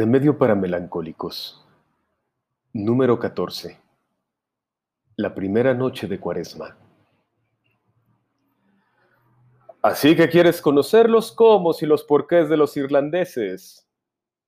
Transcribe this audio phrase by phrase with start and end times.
[0.00, 1.62] Remedio para melancólicos.
[2.72, 3.78] Número 14.
[5.16, 6.74] La primera noche de Cuaresma.
[9.82, 13.86] Así que quieres conocer los cómo y los porqués de los irlandeses.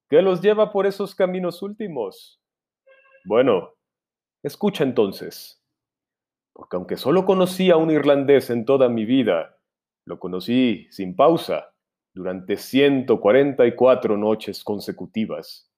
[0.08, 2.40] ¿Qué los lleva por esos caminos últimos?
[3.26, 3.74] Bueno,
[4.42, 5.62] escucha entonces.
[6.54, 9.58] Porque aunque solo conocí a un irlandés en toda mi vida,
[10.06, 11.71] lo conocí sin pausa
[12.14, 15.70] durante 144 noches consecutivas.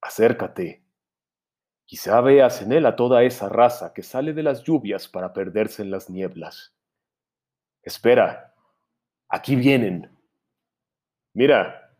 [0.00, 0.82] Acércate.
[1.84, 5.82] Quizá veas en él a toda esa raza que sale de las lluvias para perderse
[5.82, 6.74] en las nieblas.
[7.82, 8.54] Espera,
[9.28, 10.10] aquí vienen.
[11.32, 11.94] Mira,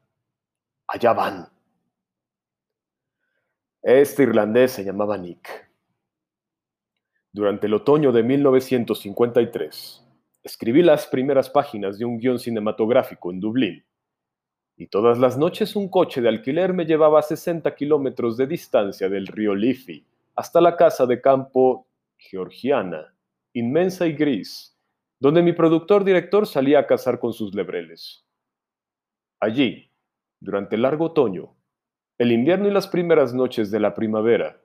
[0.89, 1.49] allá van.
[3.83, 5.71] Este irlandés se llamaba Nick.
[7.31, 10.06] Durante el otoño de 1953,
[10.47, 13.85] escribí las primeras páginas de un guion cinematográfico en Dublín.
[14.77, 19.09] Y todas las noches un coche de alquiler me llevaba a 60 kilómetros de distancia
[19.09, 23.13] del río Liffey hasta la casa de campo georgiana,
[23.55, 24.79] inmensa y gris,
[25.19, 28.25] donde mi productor director salía a cazar con sus lebreles.
[29.41, 29.91] Allí,
[30.39, 31.57] durante el largo otoño,
[32.19, 34.63] el invierno y las primeras noches de la primavera,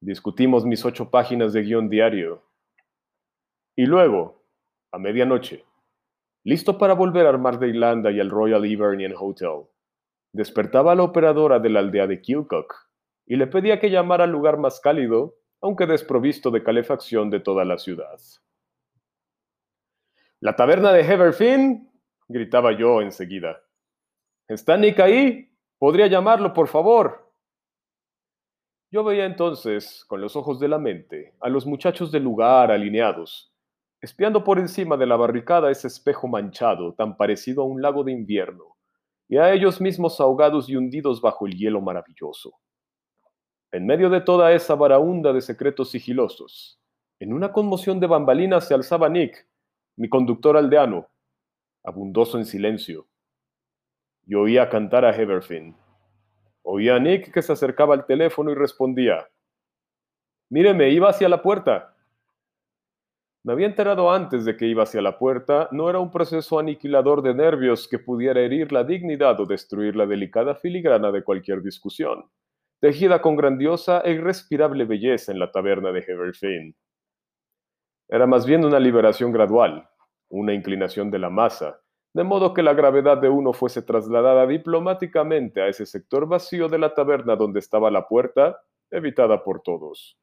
[0.00, 2.42] discutimos mis ocho páginas de guion diario.
[3.76, 4.43] Y luego,
[4.94, 5.64] a medianoche,
[6.44, 9.66] listo para volver a armar de Irlanda y al Royal Hibernian Hotel.
[10.32, 12.72] Despertaba a la operadora de la aldea de Kilcock
[13.26, 17.64] y le pedía que llamara al lugar más cálido, aunque desprovisto de calefacción de toda
[17.64, 18.20] la ciudad.
[20.38, 21.90] ¿La taberna de Heverfin?
[22.28, 23.60] gritaba yo enseguida.
[24.46, 25.50] ¿Está Nick ahí?
[25.78, 27.32] ¿Podría llamarlo, por favor?
[28.92, 33.53] Yo veía entonces, con los ojos de la mente, a los muchachos del lugar alineados,
[34.04, 38.12] espiando por encima de la barricada ese espejo manchado tan parecido a un lago de
[38.12, 38.76] invierno,
[39.28, 42.52] y a ellos mismos ahogados y hundidos bajo el hielo maravilloso.
[43.72, 46.78] En medio de toda esa varaunda de secretos sigilosos,
[47.18, 49.48] en una conmoción de bambalinas se alzaba Nick,
[49.96, 51.08] mi conductor aldeano,
[51.82, 53.06] abundoso en silencio.
[54.26, 55.74] Yo oía cantar a Heverfin.
[56.62, 59.26] Oía a Nick que se acercaba al teléfono y respondía.
[60.50, 61.93] Míreme, iba hacia la puerta.
[63.44, 67.20] Me había enterado antes de que iba hacia la puerta, no era un proceso aniquilador
[67.20, 72.24] de nervios que pudiera herir la dignidad o destruir la delicada filigrana de cualquier discusión,
[72.80, 76.74] tejida con grandiosa e irrespirable belleza en la taberna de Heverfane.
[78.08, 79.90] Era más bien una liberación gradual,
[80.30, 81.82] una inclinación de la masa,
[82.14, 86.78] de modo que la gravedad de uno fuese trasladada diplomáticamente a ese sector vacío de
[86.78, 88.58] la taberna donde estaba la puerta,
[88.90, 90.16] evitada por todos.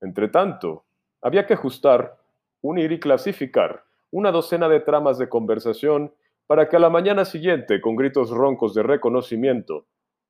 [0.00, 0.87] Entretanto,
[1.22, 2.18] había que ajustar,
[2.60, 6.14] unir y clasificar una docena de tramas de conversación
[6.46, 9.86] para que a la mañana siguiente, con gritos roncos de reconocimiento,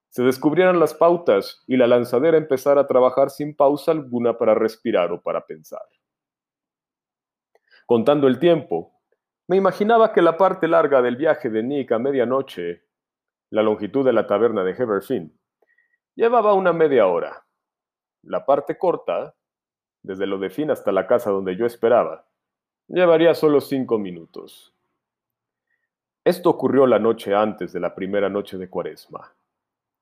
[0.08, 5.12] se descubrieran las pautas y la lanzadera empezara a trabajar sin pausa alguna para respirar
[5.12, 5.86] o para pensar.
[7.86, 8.94] Contando el tiempo,
[9.46, 12.84] me imaginaba que la parte larga del viaje de Nick a medianoche,
[13.50, 15.38] la longitud de la taberna de Heverfin,
[16.14, 17.46] llevaba una media hora.
[18.22, 19.34] La parte corta,
[20.02, 22.26] desde lo de fin hasta la casa donde yo esperaba,
[22.88, 24.74] llevaría solo cinco minutos.
[26.24, 29.34] Esto ocurrió la noche antes de la primera noche de Cuaresma.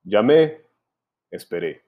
[0.02, 0.62] Llamé,
[1.30, 1.84] esperé.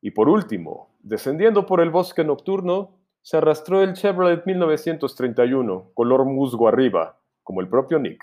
[0.00, 6.68] Y por último, descendiendo por el bosque nocturno, se arrastró el Chevrolet 1931, color musgo
[6.68, 8.22] arriba, como el propio Nick.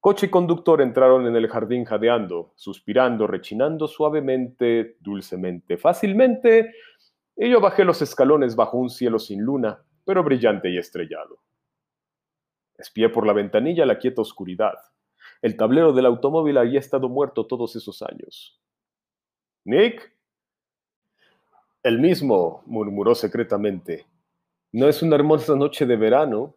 [0.00, 6.74] Coche y conductor entraron en el jardín jadeando, suspirando, rechinando suavemente, dulcemente, fácilmente,
[7.36, 11.38] y yo bajé los escalones bajo un cielo sin luna, pero brillante y estrellado.
[12.76, 14.74] Espié por la ventanilla la quieta oscuridad.
[15.40, 18.60] El tablero del automóvil había estado muerto todos esos años.
[19.64, 20.12] Nick.
[21.82, 24.06] El mismo, murmuró secretamente.
[24.72, 26.54] ¿No es una hermosa noche de verano?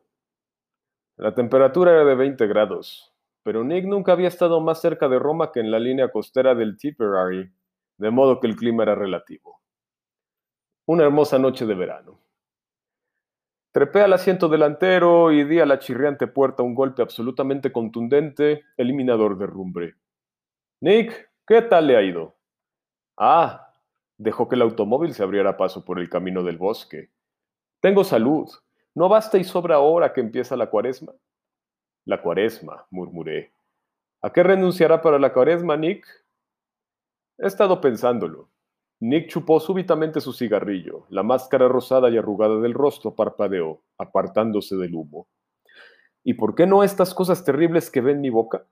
[1.18, 5.52] La temperatura era de 20 grados, pero Nick nunca había estado más cerca de Roma
[5.52, 7.52] que en la línea costera del Tipperary,
[7.98, 9.62] de modo que el clima era relativo.
[10.88, 12.20] Una hermosa noche de verano.
[13.72, 19.38] Trepé al asiento delantero y di a la chirriante puerta un golpe absolutamente contundente, eliminador
[19.38, 19.96] de rumbre.
[20.82, 22.36] Nick, ¿qué tal le ha ido?
[23.18, 23.74] Ah,
[24.18, 27.10] dejó que el automóvil se abriera paso por el camino del bosque.
[27.82, 28.48] Tengo salud.
[28.94, 31.14] ¿No basta y sobra ahora que empieza la cuaresma?
[32.06, 33.52] La cuaresma, murmuré.
[34.22, 36.06] ¿A qué renunciará para la cuaresma, Nick?
[37.40, 38.50] He estado pensándolo.
[39.00, 41.06] Nick chupó súbitamente su cigarrillo.
[41.10, 45.28] La máscara rosada y arrugada del rostro parpadeó, apartándose del humo.
[46.24, 48.66] ¿Y por qué no estas cosas terribles que ven mi boca?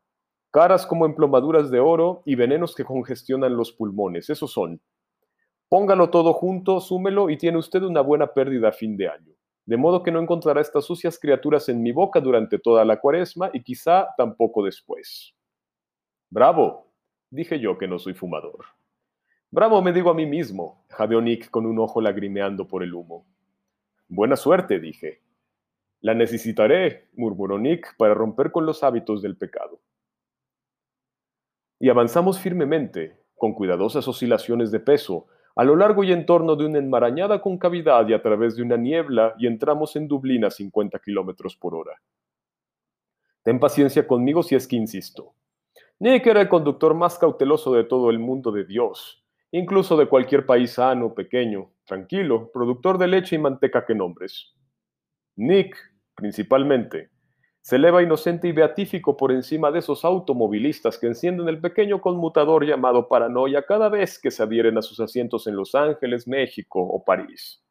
[0.53, 4.29] caras como emplomaduras de oro y venenos que congestionan los pulmones.
[4.29, 4.79] Esos son.
[5.67, 9.33] Póngalo todo junto, súmelo y tiene usted una buena pérdida a fin de año.
[9.65, 13.49] De modo que no encontrará estas sucias criaturas en mi boca durante toda la cuaresma
[13.51, 15.33] y quizá tampoco después.
[16.29, 16.93] Bravo,
[17.31, 18.65] dije yo que no soy fumador.
[19.53, 23.27] Bravo, me digo a mí mismo, jadeó Nick con un ojo lagrimeando por el humo.
[24.07, 25.21] Buena suerte, dije.
[26.01, 29.79] La necesitaré, murmuró Nick, para romper con los hábitos del pecado.
[31.77, 36.65] Y avanzamos firmemente, con cuidadosas oscilaciones de peso, a lo largo y en torno de
[36.65, 40.97] una enmarañada concavidad y a través de una niebla, y entramos en Dublín a 50
[40.97, 42.01] kilómetros por hora.
[43.43, 45.35] Ten paciencia conmigo si es que insisto.
[45.99, 49.22] Nick era el conductor más cauteloso de todo el mundo de Dios,
[49.53, 54.53] incluso de cualquier país sano, pequeño, tranquilo, productor de leche y manteca que nombres.
[55.35, 55.77] Nick
[56.15, 57.09] principalmente,
[57.61, 62.65] se eleva inocente y beatífico por encima de esos automovilistas que encienden el pequeño conmutador
[62.65, 67.03] llamado paranoia cada vez que se adhieren a sus asientos en Los Ángeles, México o
[67.03, 67.63] París.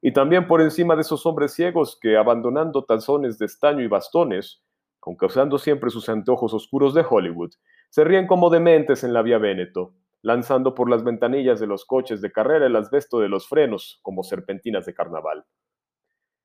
[0.00, 4.62] Y también por encima de esos hombres ciegos que, abandonando tazones de estaño y bastones,
[5.02, 7.50] aunque usando siempre sus anteojos oscuros de Hollywood,
[7.90, 12.20] se ríen como dementes en la vía Véneto, lanzando por las ventanillas de los coches
[12.20, 15.44] de carrera el asbesto de los frenos como serpentinas de carnaval.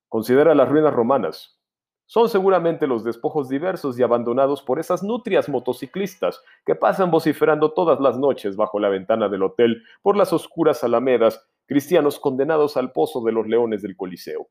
[0.08, 1.60] Considera las ruinas romanas.
[2.06, 8.00] Son seguramente los despojos diversos y abandonados por esas nutrias motociclistas que pasan vociferando todas
[8.00, 13.24] las noches bajo la ventana del hotel por las oscuras alamedas, cristianos condenados al pozo
[13.24, 14.50] de los leones del Coliseo.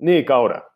[0.00, 0.68] Nick, ahora.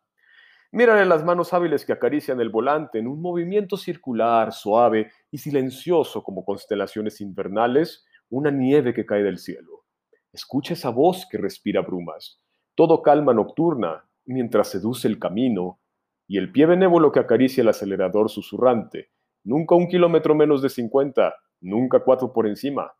[0.72, 6.22] Mírale las manos hábiles que acarician el volante en un movimiento circular, suave y silencioso
[6.22, 9.84] como constelaciones invernales, una nieve que cae del cielo.
[10.32, 12.42] Escucha esa voz que respira brumas
[12.74, 15.78] todo calma nocturna, mientras seduce el camino,
[16.26, 19.10] y el pie benévolo que acaricia el acelerador susurrante,
[19.44, 22.92] nunca un kilómetro menos de 50, nunca cuatro por encima.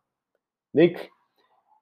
[0.73, 1.09] Nick,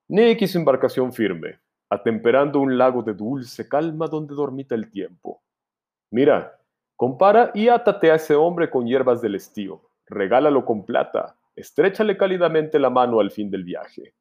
[0.07, 1.59] Nick y su embarcación firme,
[1.89, 5.41] atemperando un lago de dulce calma donde dormita el tiempo.
[6.11, 6.59] Mira,
[6.97, 12.79] compara y átate a ese hombre con hierbas del estío, regálalo con plata, estrechale cálidamente
[12.79, 14.13] la mano al fin del viaje.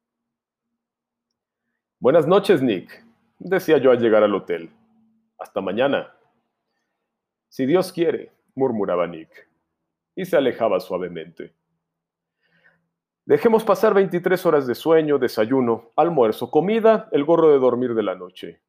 [1.99, 3.05] Buenas noches, Nick,
[3.39, 4.71] decía yo al llegar al hotel.
[5.37, 6.15] Hasta mañana.
[7.49, 9.49] Si Dios quiere, murmuraba Nick,
[10.15, 11.53] y se alejaba suavemente.
[13.25, 18.15] Dejemos pasar 23 horas de sueño, desayuno, almuerzo, comida, el gorro de dormir de la
[18.15, 18.61] noche.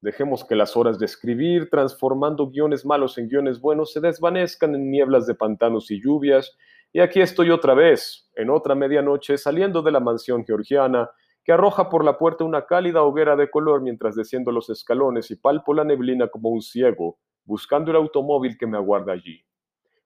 [0.00, 4.90] Dejemos que las horas de escribir, transformando guiones malos en guiones buenos, se desvanezcan en
[4.90, 6.56] nieblas de pantanos y lluvias,
[6.92, 11.10] y aquí estoy otra vez, en otra medianoche, saliendo de la mansión georgiana,
[11.44, 15.36] que arroja por la puerta una cálida hoguera de color mientras desciendo los escalones y
[15.36, 19.44] palpo la neblina como un ciego, buscando el automóvil que me aguarda allí.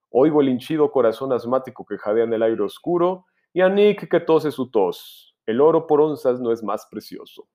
[0.09, 4.19] Oigo el hinchido corazón asmático que jadea en el aire oscuro y a Nick que
[4.19, 5.35] tose su tos.
[5.45, 7.47] El oro por onzas no es más precioso.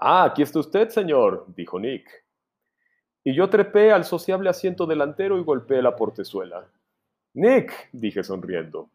[0.00, 2.08] Ah, aquí está usted, señor, dijo Nick.
[3.24, 6.70] Y yo trepé al sociable asiento delantero y golpeé la portezuela.
[7.34, 8.90] Nick, dije sonriendo.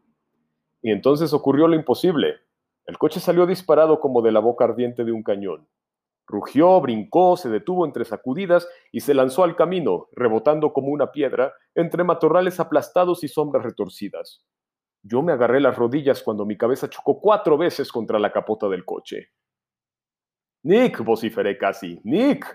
[0.80, 2.36] Y entonces ocurrió lo imposible.
[2.86, 5.68] El coche salió disparado como de la boca ardiente de un cañón.
[6.26, 11.52] Rugió, brincó, se detuvo entre sacudidas y se lanzó al camino, rebotando como una piedra,
[11.74, 14.42] entre matorrales aplastados y sombras retorcidas.
[15.02, 18.86] Yo me agarré las rodillas cuando mi cabeza chocó cuatro veces contra la capota del
[18.86, 19.28] coche.
[20.64, 22.00] Nick, vociferé casi.
[22.04, 22.46] Nick.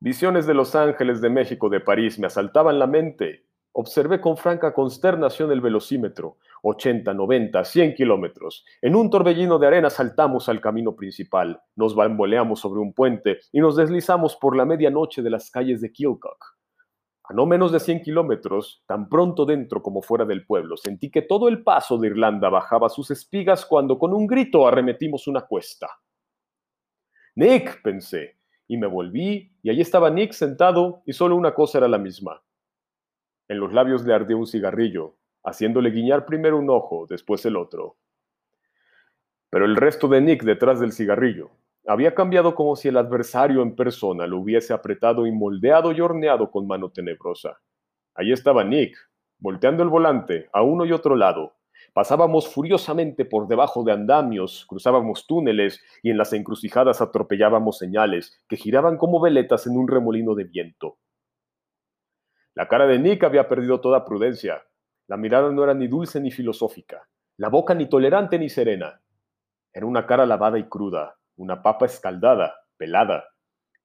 [0.00, 3.46] Visiones de Los Ángeles, de México, de París me asaltaban la mente.
[3.70, 6.38] Observé con franca consternación el velocímetro.
[6.62, 8.64] 80, 90, 100 kilómetros.
[8.82, 13.60] En un torbellino de arena saltamos al camino principal, nos bamboleamos sobre un puente y
[13.60, 16.56] nos deslizamos por la medianoche de las calles de Kilcock.
[17.24, 21.22] A no menos de 100 kilómetros, tan pronto dentro como fuera del pueblo, sentí que
[21.22, 25.88] todo el paso de Irlanda bajaba sus espigas cuando con un grito arremetimos una cuesta.
[27.36, 28.36] Nick, pensé,
[28.68, 32.42] y me volví, y allí estaba Nick sentado, y solo una cosa era la misma.
[33.48, 37.96] En los labios le ardió un cigarrillo, haciéndole guiñar primero un ojo, después el otro.
[39.50, 41.50] Pero el resto de Nick detrás del cigarrillo
[41.86, 46.50] había cambiado como si el adversario en persona lo hubiese apretado y moldeado y horneado
[46.50, 47.60] con mano tenebrosa.
[48.14, 48.96] Allí estaba Nick,
[49.38, 51.54] volteando el volante a uno y otro lado.
[51.94, 58.56] Pasábamos furiosamente por debajo de andamios, cruzábamos túneles y en las encrucijadas atropellábamos señales que
[58.56, 60.98] giraban como veletas en un remolino de viento.
[62.56, 64.64] La cara de Nick había perdido toda prudencia.
[65.06, 69.00] La mirada no era ni dulce ni filosófica, la boca ni tolerante ni serena.
[69.72, 73.24] Era una cara lavada y cruda, una papa escaldada, pelada.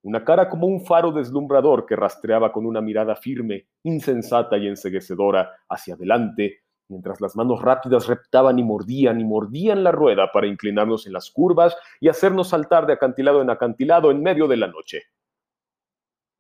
[0.02, 5.52] una cara como un faro deslumbrador que rastreaba con una mirada firme, insensata y enseguecedora
[5.68, 11.08] hacia adelante, mientras las manos rápidas reptaban y mordían y mordían la rueda para inclinarnos
[11.08, 15.04] en las curvas y hacernos saltar de acantilado en acantilado en medio de la noche.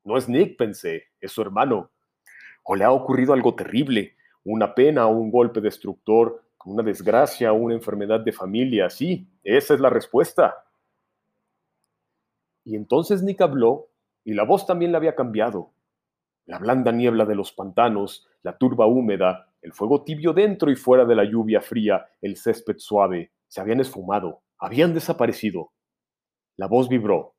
[0.03, 1.91] No es Nick, pensé, es su hermano.
[2.63, 7.55] O le ha ocurrido algo terrible, una pena o un golpe destructor, una desgracia o
[7.55, 8.89] una enfermedad de familia.
[8.89, 10.65] Sí, esa es la respuesta.
[12.63, 13.89] Y entonces Nick habló
[14.23, 15.71] y la voz también le había cambiado.
[16.45, 21.05] La blanda niebla de los pantanos, la turba húmeda, el fuego tibio dentro y fuera
[21.05, 25.71] de la lluvia fría, el césped suave, se habían esfumado, habían desaparecido.
[26.55, 27.35] La voz vibró.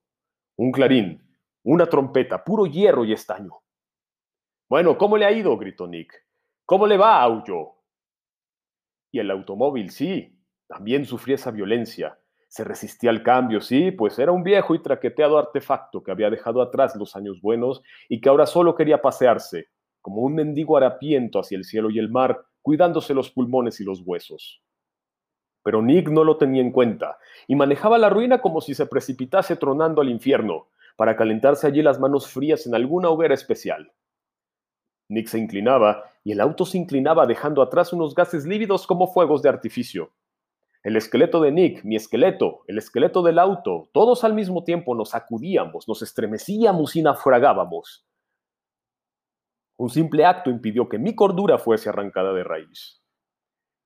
[0.56, 1.22] Un clarín,
[1.62, 3.62] una trompeta, puro hierro y estaño.
[4.68, 5.56] Bueno, ¿cómo le ha ido?
[5.56, 6.14] gritó Nick.
[6.64, 7.22] ¿Cómo le va?
[7.22, 7.76] aulló.
[9.10, 12.18] Y el automóvil, sí, también sufría esa violencia.
[12.48, 16.62] Se resistía al cambio, sí, pues era un viejo y traqueteado artefacto que había dejado
[16.62, 19.68] atrás los años buenos y que ahora solo quería pasearse,
[20.00, 24.02] como un mendigo harapiento hacia el cielo y el mar, cuidándose los pulmones y los
[24.04, 24.62] huesos.
[25.62, 29.56] Pero Nick no lo tenía en cuenta y manejaba la ruina como si se precipitase
[29.56, 33.92] tronando al infierno, para calentarse allí las manos frías en alguna hoguera especial.
[35.08, 39.42] Nick se inclinaba y el auto se inclinaba dejando atrás unos gases lívidos como fuegos
[39.42, 40.12] de artificio.
[40.82, 45.10] El esqueleto de Nick, mi esqueleto, el esqueleto del auto, todos al mismo tiempo nos
[45.10, 48.06] sacudíamos, nos estremecíamos y naufragábamos.
[49.80, 53.02] Un simple acto impidió que mi cordura fuese arrancada de raíz.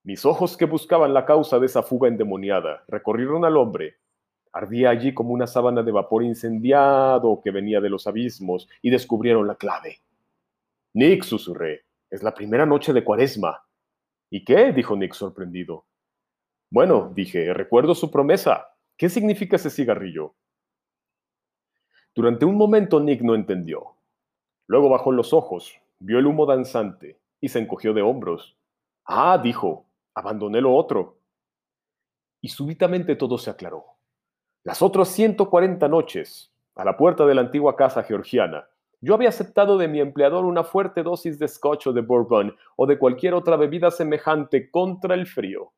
[0.03, 3.99] Mis ojos que buscaban la causa de esa fuga endemoniada recorrieron al hombre,
[4.53, 9.47] Ardía allí como una sábana de vapor incendiado que venía de los abismos y descubrieron
[9.47, 10.01] la clave.
[10.95, 13.65] Nick, susurré, es la primera noche de cuaresma.
[14.31, 14.73] ¿Y qué?
[14.73, 15.87] dijo Nick sorprendido.
[16.71, 18.69] Bueno, dije, recuerdo su promesa.
[18.97, 20.35] ¿Qué significa ese cigarrillo?
[22.15, 23.97] Durante un momento Nick no entendió.
[24.67, 28.59] Luego bajó los ojos, vio el humo danzante y se encogió de hombros.
[29.07, 31.19] Ah, dijo, abandoné lo otro.
[32.43, 33.85] Y súbitamente todo se aclaró.
[34.65, 38.69] Las otras 140 noches, a la puerta de la antigua casa georgiana,
[39.01, 42.99] yo había aceptado de mi empleador una fuerte dosis de scotch de bourbon o de
[42.99, 45.73] cualquier otra bebida semejante contra el frío.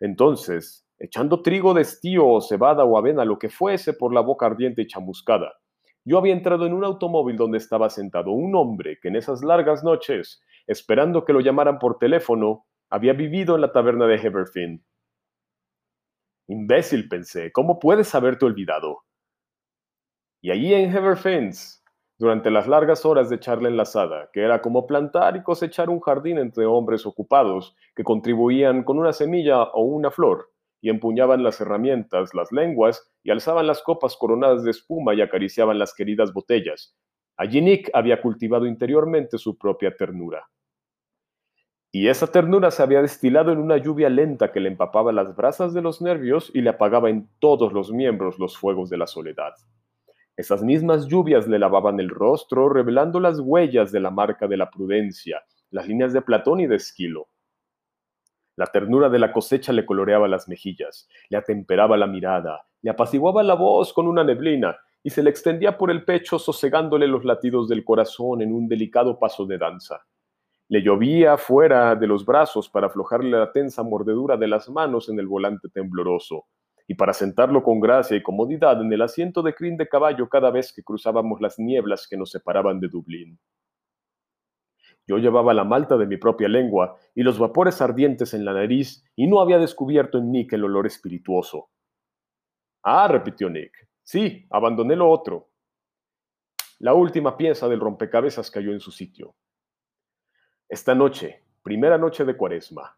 [0.00, 4.46] Entonces, echando trigo de estío o cebada o avena, lo que fuese por la boca
[4.46, 5.52] ardiente y chamuscada,
[6.04, 9.84] yo había entrado en un automóvil donde estaba sentado un hombre que en esas largas
[9.84, 14.84] noches, esperando que lo llamaran por teléfono, había vivido en la taberna de Heberfin
[16.50, 19.04] Imbécil, pensé, ¿cómo puedes haberte olvidado?
[20.42, 21.84] Y allí en Heverfens,
[22.18, 26.38] durante las largas horas de charla enlazada, que era como plantar y cosechar un jardín
[26.38, 32.34] entre hombres ocupados que contribuían con una semilla o una flor, y empuñaban las herramientas,
[32.34, 36.96] las lenguas, y alzaban las copas coronadas de espuma y acariciaban las queridas botellas.
[37.36, 40.48] Allí Nick había cultivado interiormente su propia ternura.
[41.92, 45.74] Y esa ternura se había destilado en una lluvia lenta que le empapaba las brasas
[45.74, 49.54] de los nervios y le apagaba en todos los miembros los fuegos de la soledad.
[50.36, 54.70] Esas mismas lluvias le lavaban el rostro, revelando las huellas de la marca de la
[54.70, 57.28] prudencia, las líneas de Platón y de Esquilo.
[58.60, 63.42] La ternura de la cosecha le coloreaba las mejillas, le atemperaba la mirada, le apaciguaba
[63.42, 67.70] la voz con una neblina y se le extendía por el pecho sosegándole los latidos
[67.70, 70.04] del corazón en un delicado paso de danza.
[70.68, 75.18] Le llovía fuera de los brazos para aflojarle la tensa mordedura de las manos en
[75.18, 76.44] el volante tembloroso
[76.86, 80.50] y para sentarlo con gracia y comodidad en el asiento de crin de caballo cada
[80.50, 83.38] vez que cruzábamos las nieblas que nos separaban de Dublín.
[85.10, 89.04] Yo llevaba la malta de mi propia lengua y los vapores ardientes en la nariz
[89.16, 91.68] y no había descubierto en Nick el olor espirituoso.
[92.84, 93.88] Ah, repitió Nick.
[94.04, 95.48] Sí, abandoné lo otro.
[96.78, 99.34] La última pieza del rompecabezas cayó en su sitio.
[100.68, 102.96] Esta noche, primera noche de cuaresma.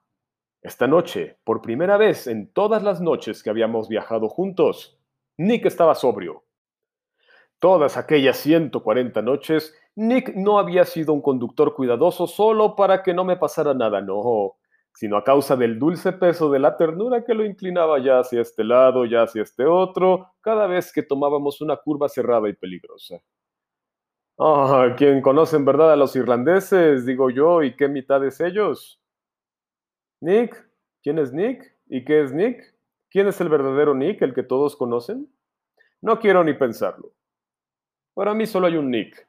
[0.60, 5.00] Esta noche, por primera vez en todas las noches que habíamos viajado juntos,
[5.38, 6.44] Nick estaba sobrio.
[7.58, 13.24] Todas aquellas 140 noches, Nick no había sido un conductor cuidadoso solo para que no
[13.24, 14.56] me pasara nada, no,
[14.94, 18.64] sino a causa del dulce peso de la ternura que lo inclinaba ya hacia este
[18.64, 23.20] lado, ya hacia este otro, cada vez que tomábamos una curva cerrada y peligrosa.
[24.38, 29.00] Ah, ¿quién conoce en verdad a los irlandeses, digo yo, y qué mitades ellos.
[30.20, 30.68] Nick,
[31.02, 31.76] ¿quién es Nick?
[31.86, 32.74] ¿Y qué es Nick?
[33.10, 35.28] ¿Quién es el verdadero Nick, el que todos conocen?
[36.00, 37.12] No quiero ni pensarlo.
[38.14, 39.28] Para mí solo hay un Nick,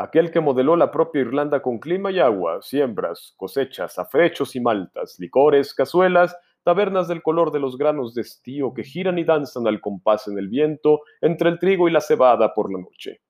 [0.00, 5.16] aquel que modeló la propia Irlanda con clima y agua, siembras, cosechas, afrechos y maltas,
[5.18, 9.82] licores, cazuelas, tabernas del color de los granos de estío que giran y danzan al
[9.82, 13.20] compás en el viento entre el trigo y la cebada por la noche.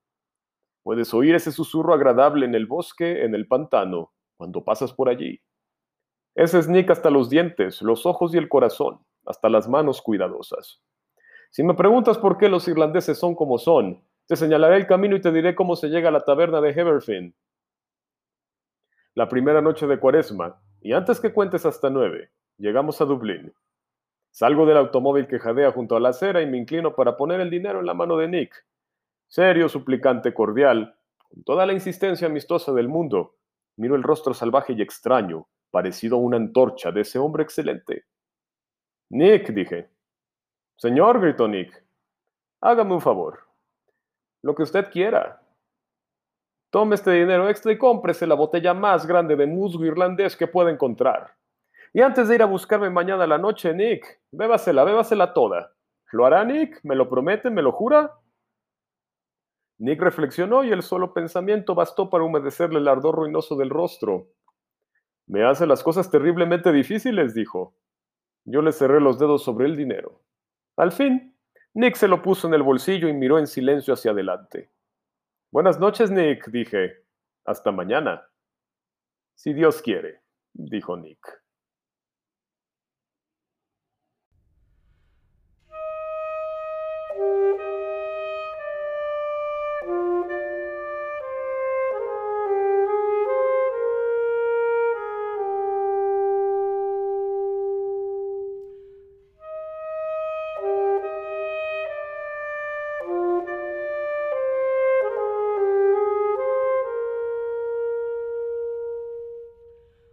[0.84, 5.40] Puedes oír ese susurro agradable en el bosque, en el pantano, cuando pasas por allí.
[6.36, 10.80] Ese es Nick hasta los dientes, los ojos y el corazón, hasta las manos cuidadosas.
[11.50, 15.20] Si me preguntas por qué los irlandeses son como son, te señalaré el camino y
[15.20, 17.34] te diré cómo se llega a la taberna de Heverfin.
[19.14, 23.52] La primera noche de cuaresma, y antes que cuentes hasta nueve, llegamos a Dublín.
[24.30, 27.50] Salgo del automóvil que jadea junto a la acera y me inclino para poner el
[27.50, 28.54] dinero en la mano de Nick.
[29.26, 30.94] Serio, suplicante, cordial,
[31.28, 33.34] con toda la insistencia amistosa del mundo,
[33.78, 38.04] miro el rostro salvaje y extraño, parecido a una antorcha de ese hombre excelente.
[39.08, 39.90] Nick, dije.
[40.76, 41.84] Señor, gritó Nick,
[42.60, 43.49] hágame un favor.
[44.42, 45.42] Lo que usted quiera.
[46.70, 50.70] Tome este dinero extra y cómprese la botella más grande de musgo irlandés que pueda
[50.70, 51.34] encontrar.
[51.92, 55.74] Y antes de ir a buscarme mañana a la noche, Nick, bébasela, bébasela toda.
[56.12, 56.80] ¿Lo hará, Nick?
[56.84, 57.50] ¿Me lo promete?
[57.50, 58.16] ¿Me lo jura?
[59.78, 64.28] Nick reflexionó y el solo pensamiento bastó para humedecerle el ardor ruinoso del rostro.
[65.26, 67.74] Me hace las cosas terriblemente difíciles, dijo.
[68.44, 70.20] Yo le cerré los dedos sobre el dinero.
[70.76, 71.34] Al fin,
[71.74, 74.70] Nick se lo puso en el bolsillo y miró en silencio hacia adelante.
[75.52, 77.04] Buenas noches, Nick, dije.
[77.44, 78.28] Hasta mañana.
[79.34, 80.20] Si Dios quiere,
[80.52, 81.39] dijo Nick.